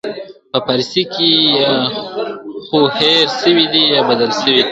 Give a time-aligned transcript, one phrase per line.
[0.51, 1.31] په فارسي کي
[1.61, 1.73] یا
[2.65, 4.59] خو هير سوی دي، یا بدل سوي دي.